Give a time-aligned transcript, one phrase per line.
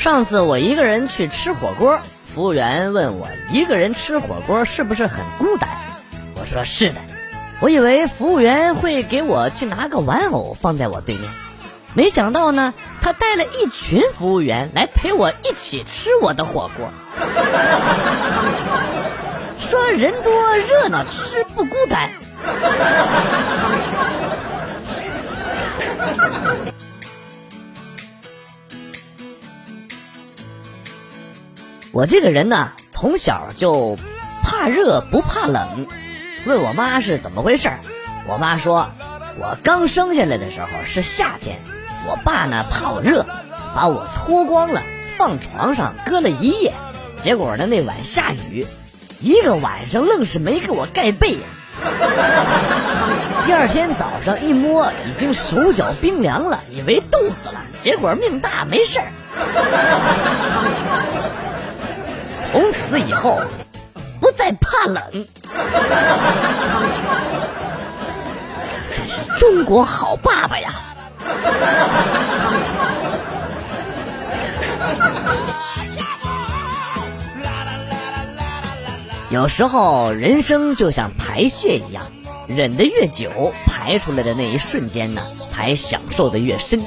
[0.00, 5.68] 上次我一个人去吃火锅，服务员问我一个人吃火锅是不是很孤单？
[6.36, 6.94] 我说是的。
[7.60, 11.30] 我以为服务员会给我去拿个玩偶放在我对面，
[11.92, 12.72] 没想到呢，
[13.02, 16.88] 他带了一群服务员来陪我一起吃我的火锅。
[19.60, 22.08] 说人多热闹吃不孤单。
[31.92, 33.98] 我这个人呢，从小就
[34.44, 35.88] 怕热不怕冷。
[36.46, 37.68] 问我妈是怎么回事
[38.28, 38.88] 我妈说，
[39.38, 41.58] 我刚生下来的时候是夏天，
[42.08, 43.26] 我爸呢怕我热，
[43.74, 44.80] 把我脱光了
[45.18, 46.72] 放床上搁了一夜，
[47.20, 48.64] 结果呢那晚下雨，
[49.18, 51.38] 一个晚上愣是没给我盖被。
[53.46, 59.10] 第二天早上一摸，已经手脚冰凉了，以为冻死了，结果命大没事儿。
[62.52, 63.40] 从此以后，
[64.20, 65.02] 不再怕冷。
[68.92, 70.74] 真是中国好爸爸呀！
[79.30, 82.04] 有时候人生就像排泄一样，
[82.48, 86.82] 忍得越久，排出来的那一瞬间呢，才享受的越深。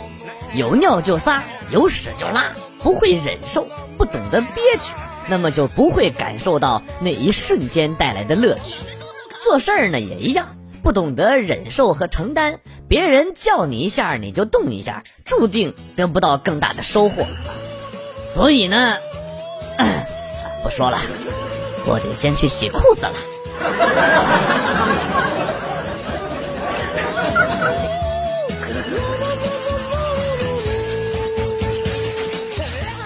[0.53, 1.41] 有尿就撒，
[1.71, 2.43] 有屎就拉，
[2.79, 3.65] 不会忍受，
[3.97, 4.91] 不懂得憋屈。
[5.27, 8.81] 那么就不会感受到那一瞬间带来的乐趣。
[9.43, 17.25] 做事儿呢也一样，不懂得忍受和承担，别人叫你一下你就动一下，注定得不到更大的收获。
[18.29, 18.97] 所以呢，
[20.63, 20.97] 不说了，
[21.85, 23.13] 我得先去洗裤子了。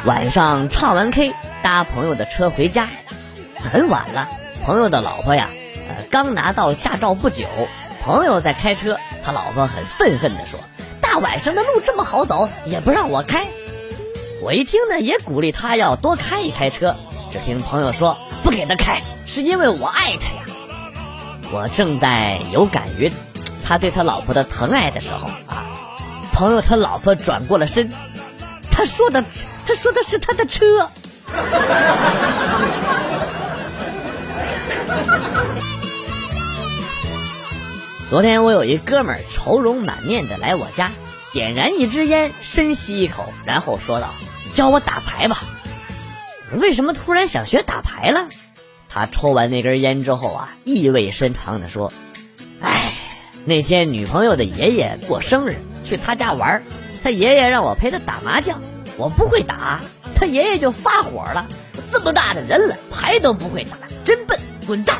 [0.05, 1.33] 晚上唱完 K。
[1.67, 2.87] 搭朋友的车回家，
[3.59, 4.29] 很晚了。
[4.63, 5.49] 朋友的老婆呀，
[5.89, 7.45] 呃，刚拿到驾照不久。
[8.01, 10.61] 朋友在开车，他老婆很愤恨地说
[11.01, 13.47] ：“大晚上的路这么好走，也不让我开。”
[14.41, 16.95] 我一听呢，也鼓励他要多开一开车。
[17.33, 20.45] 只听朋友说：“不给他开，是因为我爱他呀。”
[21.51, 23.11] 我正在有感于
[23.65, 25.67] 他对他老婆的疼爱的时候啊，
[26.31, 27.91] 朋友他老婆转过了身，
[28.71, 29.21] 他说的
[29.65, 30.89] 他说的是他的车。
[38.09, 40.91] 昨天我有一哥们儿愁容满面的来我家，
[41.33, 44.13] 点燃一支烟，深吸一口，然后说道
[44.53, 45.43] ：“教我打牌吧。”
[46.55, 48.29] 为什么突然想学打牌了？
[48.87, 51.91] 他抽完那根烟之后啊，意味深长的说
[52.63, 52.93] ：“哎，
[53.43, 56.63] 那天女朋友的爷爷过生日，去他家玩，
[57.03, 58.61] 他爷爷让我陪他打麻将，
[58.95, 59.81] 我不会打。”
[60.19, 61.45] 他爷爷就发火了，
[61.91, 64.97] 这么大的人了，牌都不会打，真笨，滚蛋！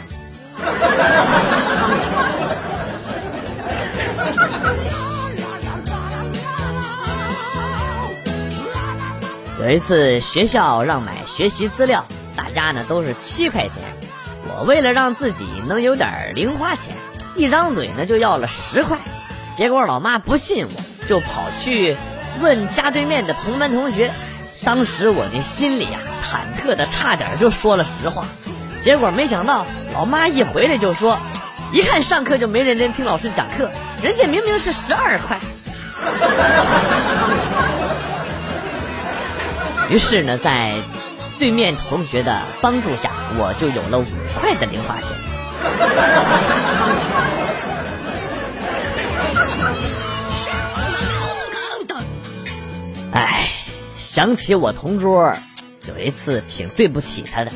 [9.60, 12.06] 有一次学校让买学习资料，
[12.36, 13.82] 大家呢都是七块钱，
[14.48, 16.94] 我为了让自己能有点零花钱，
[17.36, 19.00] 一张嘴呢就要了十块，
[19.56, 21.98] 结果老妈不信我，就跑去
[22.40, 24.14] 问家对面的同班同学。
[24.64, 28.26] 当时我那心里呀，忐忑的差点就说了实话，
[28.82, 31.18] 结果没想到老妈一回来就说，
[31.72, 35.40] 一看上课就没认真听老师讲课，人家明明是十二块。
[39.90, 40.74] 于是呢，在
[41.40, 44.06] 对面同学的帮助下，我就有了五
[44.38, 45.16] 块的零花钱。
[53.14, 53.57] 哎。
[54.08, 55.34] 想起我同桌，
[55.86, 57.52] 有一次挺对不起他的。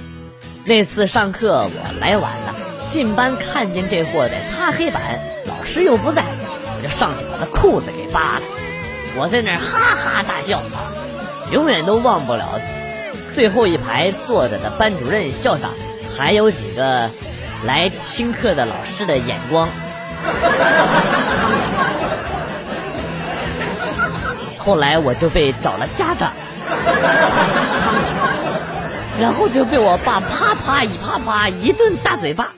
[0.66, 2.54] 那次上课我来晚了，
[2.90, 5.02] 进班看见这货在擦黑板，
[5.46, 6.24] 老师又不在，
[6.76, 8.42] 我就上去把他裤子给扒了。
[9.16, 10.62] 我在那儿哈哈大笑，
[11.54, 12.60] 永远都忘不了
[13.34, 15.72] 最后一排坐着的班主任、校长，
[16.18, 17.10] 还有几个
[17.66, 19.70] 来听课的老师的眼光。
[24.62, 26.32] 后来我就被找了家长，
[29.20, 32.50] 然后就被我爸啪啪一啪啪一顿大嘴巴。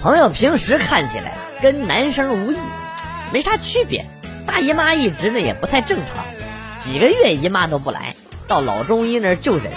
[0.00, 2.56] 朋友平时看起来跟男生无异，
[3.30, 4.06] 没啥区别，
[4.46, 6.24] 大姨妈一直呢也不太正常，
[6.78, 8.14] 几个月姨妈都不来，
[8.48, 9.70] 到老中医那儿就诊。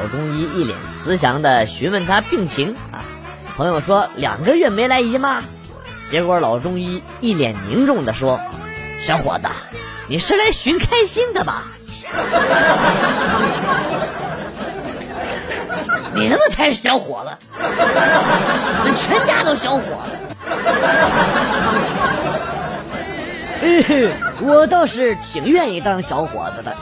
[0.00, 3.02] 老中医一脸慈祥的询问他病情啊，
[3.56, 5.42] 朋友说两个月没来姨妈，
[6.08, 8.38] 结果老中医一脸凝重的说
[9.02, 9.48] ：“小伙子，
[10.06, 11.64] 你是来寻开心的吧？
[16.14, 17.58] 你他妈才是小伙子，
[18.84, 19.90] 你全家都小伙子。
[24.42, 26.72] 我倒是挺愿意当小伙子的。”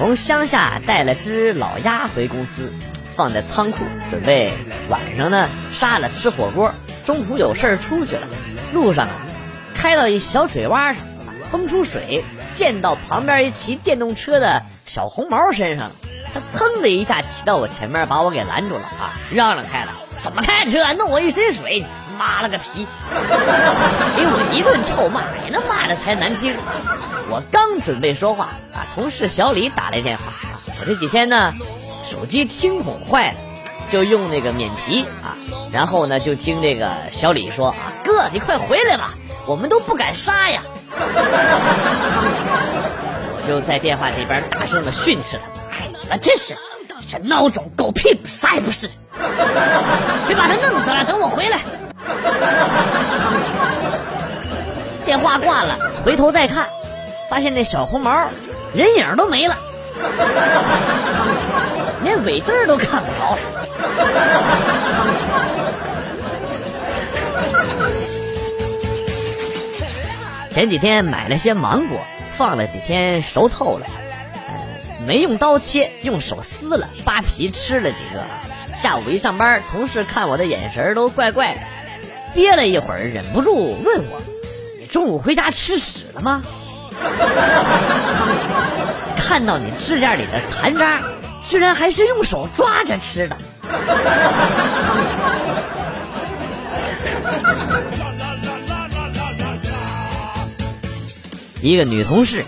[0.00, 2.72] 从乡下带了只老鸭回公司，
[3.16, 4.50] 放在仓库，准备
[4.88, 6.72] 晚上呢杀了吃火锅。
[7.04, 8.26] 中途有事儿出去了，
[8.72, 9.12] 路上啊
[9.74, 10.96] 开到一小水洼上，
[11.52, 12.24] 崩出水，
[12.54, 15.94] 溅到旁边一骑电动车的小红毛身上了。
[16.32, 19.92] 他噌的一下骑到我前面，把我给拦住了啊，让让开了，
[20.22, 21.84] 怎么开车弄我一身水？
[22.20, 22.86] 妈了个皮！
[24.14, 26.54] 给我一顿臭骂，你那骂的才难听。
[27.30, 30.24] 我刚准备说话啊，同事小李打来电话，
[30.80, 31.54] 我这几天呢
[32.04, 33.36] 手机听筒坏了，
[33.88, 35.32] 就用那个免提啊，
[35.72, 39.14] 然后呢就听这个小李说啊，哥你快回来吧，
[39.46, 40.62] 我们都不敢杀呀。
[43.32, 45.44] 我就在电话这边大声的训斥他，
[45.74, 46.54] 哎，你们真是
[47.08, 48.90] 这孬种，狗屁啥也不是，
[50.26, 51.60] 别把他弄死了，等我回来。
[55.04, 56.68] 电话挂了，回头再看，
[57.28, 58.28] 发现那小红毛
[58.72, 59.56] 人影都没了，
[62.02, 63.40] 连尾灯都看不着了。
[70.50, 71.98] 前几天买了些芒果，
[72.36, 73.86] 放了几天熟透了，
[75.06, 78.22] 没用刀切，用手撕了，扒皮吃了几个。
[78.74, 81.60] 下午一上班，同事看我的眼神都怪怪的。
[82.34, 84.20] 憋了一会儿，忍不住问我
[84.80, 86.42] ：“你中午回家吃屎了吗？”
[89.16, 91.00] 看到你指甲里的残渣，
[91.42, 93.36] 居然还是用手抓着吃的。
[101.62, 102.44] 一个女同事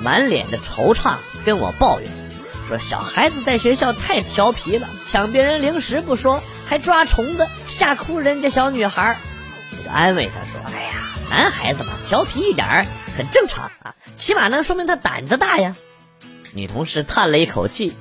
[0.00, 1.14] 满脸的惆怅
[1.44, 2.10] 跟我抱怨
[2.68, 9.16] 说：“小孩子在学校太调皮了，抢别人零食不说。”还抓虫子吓哭人家小女孩，
[9.76, 10.92] 我就安慰她说：“哎呀，
[11.28, 12.86] 男孩子嘛，调皮一点
[13.16, 15.74] 很正常啊，起码能说明他胆子大呀。”
[16.54, 17.96] 女同事叹了一口气：“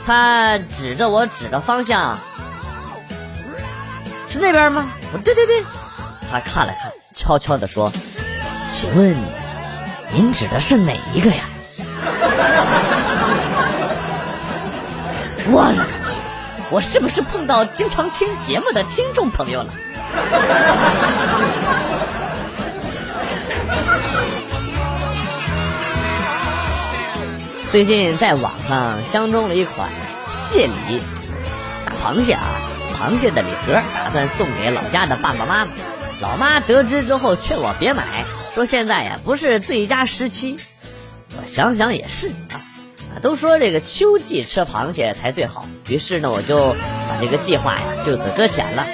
[0.04, 2.18] 他指着我指的方向，
[4.28, 4.90] 是那边吗？
[5.12, 5.62] 我对对对。
[6.28, 7.92] 他看了看，悄悄地说
[8.75, 9.16] ：“请问
[10.12, 11.45] 您指的是哪一个呀？”
[15.50, 16.11] 我勒个去！
[16.71, 19.73] 我是不是碰到经常听节目的听众朋友了？
[27.70, 29.90] 最近在网上相中了一款
[30.26, 31.02] 蟹礼，
[31.84, 32.48] 大螃蟹啊，
[32.96, 35.70] 螃蟹的礼盒，打算送给老家的爸爸妈妈。
[36.20, 40.56] 老妈得知之后劝我别买，说现在呀不是最佳时期。
[41.40, 45.66] 我想想也是啊，都说这个秋季吃螃蟹才最好。
[45.88, 46.75] 于是呢，我就
[47.08, 48.87] 把这个计划呀就此搁浅了。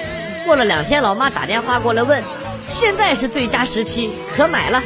[0.44, 2.22] 过了两天，老妈打电话过来问
[2.68, 4.80] ：“现在是最佳时期，可买了？”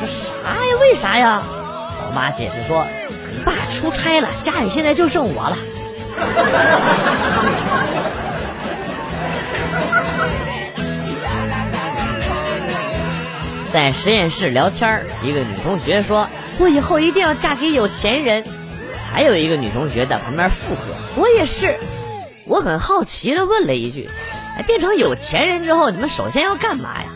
[0.00, 0.76] 说啥呀？
[0.80, 1.42] 为啥呀？
[2.04, 2.86] 老妈解释说
[3.36, 5.56] ：“你爸出差了，家里现在就剩我了。”
[13.72, 16.28] 在实验室聊天一个女同学说
[16.60, 18.44] ：“我以后一定要嫁给有钱人。”
[19.12, 20.82] 还有一个女同学在旁边附和
[21.20, 21.74] ：“我也是。”
[22.44, 24.10] 我很好奇的问了一句
[24.56, 27.06] ：“哎，变成有钱人之后，你们首先要干嘛呀？”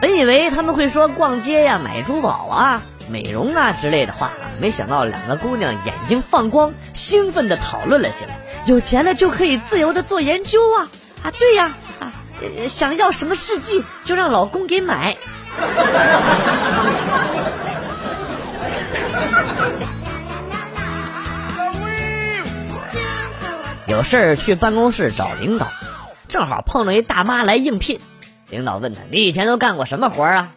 [0.00, 8.38] 本以为他们会说逛街呀、买珠宝啊、美容啊之类的话，没想到两个姑娘眼睛放光，兴奋的讨论了起来。
[8.66, 10.88] 有钱了就可以自由的做研究啊！
[11.22, 12.12] 啊，对呀，啊，
[12.68, 15.16] 想要什么试剂就让老公给买。
[23.86, 25.68] 有事儿去办公室找领导，
[26.34, 28.00] 正好碰到一大妈来应聘。
[28.50, 30.50] 领导问他：“你以前都干过什么活啊？”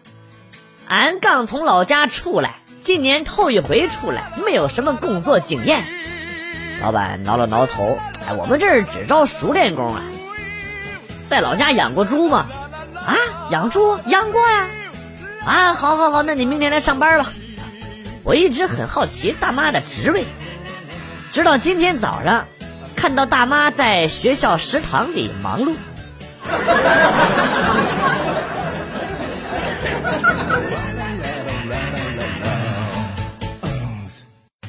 [0.90, 5.86] 俺刚从老家出来，今年头一回出来，没有什么工作经验。
[6.82, 10.02] 老板挠了挠头，哎，我们这儿只招熟练工啊。
[11.30, 12.48] 在老家养过猪吗？
[12.96, 13.14] 啊，
[13.52, 14.68] 养猪养过呀。
[15.46, 17.32] 啊，好好好，那你明天来上班吧。
[18.24, 20.26] 我一直很好奇大妈的职位，
[21.32, 22.48] 直到今天早上，
[22.98, 25.76] 看到大妈在学校食堂里忙碌。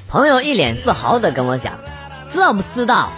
[0.07, 1.79] 朋友一脸自豪的跟我讲
[2.29, 3.09] ：“知不知道？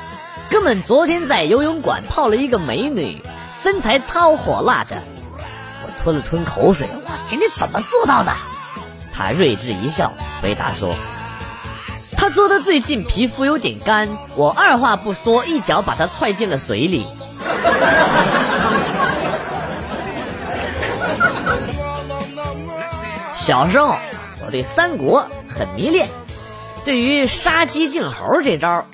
[0.49, 3.21] 哥们昨天在游泳馆泡了一个美女，
[3.53, 4.97] 身材超火辣的。”
[5.85, 8.33] 我吞了吞口水，我今天怎么做到的？
[9.13, 10.95] 他睿智一笑，回答说
[12.31, 17.05] ：“他做的最近皮肤有点干，我二话不说，一脚把他踹进了水里。”
[23.35, 23.97] 小时候，
[24.47, 26.09] 我对三国很迷恋。
[26.85, 28.87] 对于杀鸡儆猴这招，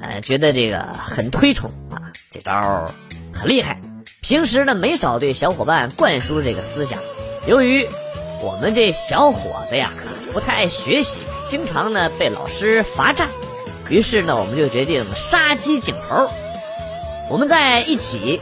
[0.00, 2.90] 呃，觉得这个很推崇啊，这招
[3.34, 3.78] 很厉害。
[4.22, 6.98] 平时呢，没少对小伙伴灌输这个思想。
[7.46, 7.86] 由于
[8.40, 9.90] 我们这小伙子呀，
[10.34, 13.28] 不太爱学习，经常呢被老师罚站，
[13.88, 16.28] 于是呢，我们就决定杀鸡儆猴。
[17.30, 18.40] 我们在一起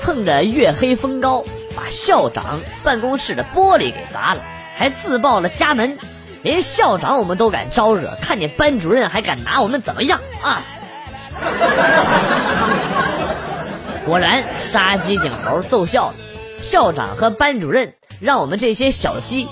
[0.00, 1.44] 蹭着月黑风高，
[1.74, 4.40] 把校长办公室的玻璃给砸了，
[4.76, 5.98] 还自报了家门。
[6.42, 10.62] 连校长我们都敢招惹，看见班主任还敢拿我们怎么样啊？
[14.06, 16.14] 果然杀鸡儆猴奏效了，
[16.62, 19.48] 校长和班主任让我们这些小鸡，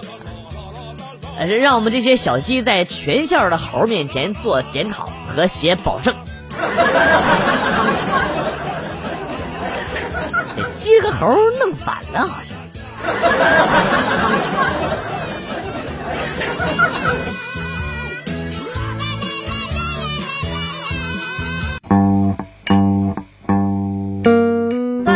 [1.38, 6.14] 呃，让我们这些小鸡在全校的猴面前做检讨和写保证。
[10.57, 11.26] 这鸡和猴
[11.61, 12.57] 弄反了，好像。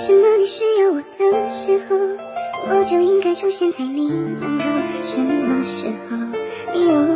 [0.00, 0.38] 什么？
[0.38, 1.94] 你需要我的时候，
[2.70, 4.64] 我就应该出现在你门口。
[5.02, 6.16] 什么时候？
[6.72, 7.09] 你有。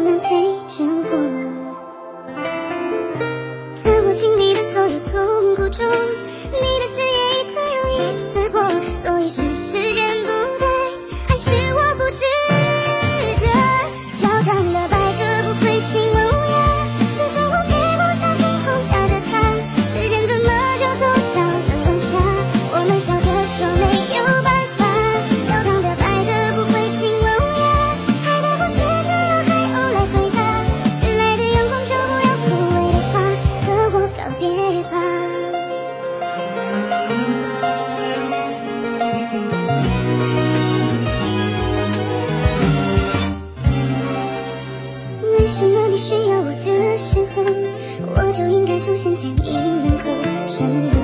[48.17, 50.05] 我就应该出现在你门口
[50.47, 51.04] 什么